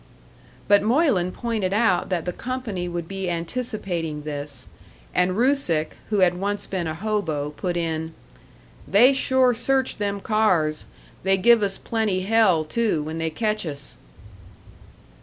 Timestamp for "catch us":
13.29-13.97